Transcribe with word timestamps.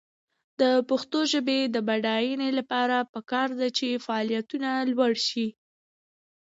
د 0.61 0.63
پښتو 0.89 1.19
ژبې 1.31 1.59
د 1.75 1.77
بډاینې 1.87 2.49
لپاره 2.59 2.97
پکار 3.13 3.49
ده 3.59 3.67
چې 3.77 4.01
فعالیتونه 4.05 4.69
لوړ 4.91 5.13
شي. 5.27 5.47